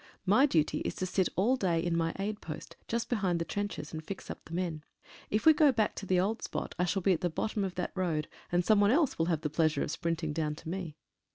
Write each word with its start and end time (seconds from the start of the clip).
My 0.25 0.47
duty 0.47 0.79
is 0.79 0.95
to 0.95 1.05
sit 1.05 1.29
all 1.35 1.55
day 1.55 1.79
in 1.79 1.95
my 1.95 2.11
aid 2.17 2.41
post, 2.41 2.75
just 2.87 3.07
be 3.07 3.15
hind 3.17 3.37
the 3.37 3.45
trenches, 3.45 3.93
and 3.93 4.03
fix 4.03 4.31
up 4.31 4.45
the 4.45 4.53
men. 4.55 4.83
If 5.29 5.45
we 5.45 5.53
go 5.53 5.71
back 5.71 5.93
to 5.97 6.07
the 6.07 6.19
old 6.19 6.41
spot 6.41 6.73
I 6.79 6.85
shall 6.85 7.03
be 7.03 7.13
at 7.13 7.21
the 7.21 7.29
bottom 7.29 7.63
of 7.63 7.75
that 7.75 7.91
road, 7.93 8.27
and 8.51 8.65
some 8.65 8.79
one 8.79 8.89
else 8.89 9.19
will 9.19 9.27
have 9.27 9.41
the 9.41 9.49
pleasure 9.51 9.83
of 9.83 9.91
sprinting 9.91 10.33
down 10.33 10.55
to 10.55 10.67
me. 10.69 10.95